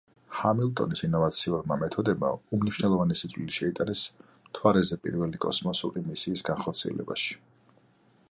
[0.35, 4.05] ჰამილტონის ინოვაციურმა მეთოდებმა უმნიშვნელოვანესი წვლილი შეიტანეს
[4.47, 7.39] მთვარეზე პირველი კოსმოსური მისიის განხორციელებაში.